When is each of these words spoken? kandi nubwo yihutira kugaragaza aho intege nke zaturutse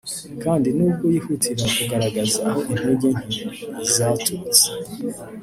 kandi 0.43 0.67
nubwo 0.77 1.03
yihutira 1.13 1.63
kugaragaza 1.75 2.37
aho 2.49 2.59
intege 2.73 3.07
nke 3.17 3.33
zaturutse 3.93 4.67